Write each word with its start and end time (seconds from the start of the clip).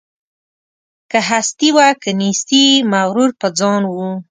که 1.11 1.19
هستي 1.29 1.69
وه 1.75 1.87
که 2.03 2.11
نیستي 2.19 2.65
مغرور 2.93 3.29
په 3.39 3.47
ځان 3.59 3.81
وو 3.91 4.09